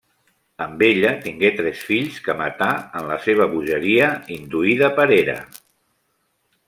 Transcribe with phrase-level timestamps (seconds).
[0.65, 2.69] Amb ella tingué tres fills que matà
[3.01, 5.37] en la seva bogeria induïda per Hera.